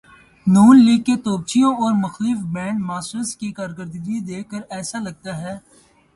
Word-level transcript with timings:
ن 0.47 0.55
لیگ 0.77 1.01
کے 1.03 1.15
توپچیوں 1.17 1.73
اور 1.75 1.93
مختلف 1.95 2.37
بینڈ 2.53 2.79
ماسٹرز 2.85 3.35
کی 3.35 3.51
کارکردگی 3.51 4.19
دیکھ 4.27 4.49
کر 4.49 4.61
ایسا 4.69 4.99
لگتا 4.99 5.37
ہے۔ 5.41 5.57